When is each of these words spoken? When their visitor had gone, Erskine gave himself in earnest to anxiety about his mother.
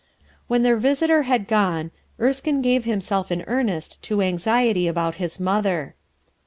When 0.47 0.63
their 0.63 0.77
visitor 0.77 1.21
had 1.29 1.47
gone, 1.47 1.91
Erskine 2.19 2.63
gave 2.63 2.85
himself 2.85 3.31
in 3.31 3.43
earnest 3.45 4.01
to 4.01 4.23
anxiety 4.23 4.87
about 4.87 5.13
his 5.21 5.39
mother. 5.39 5.93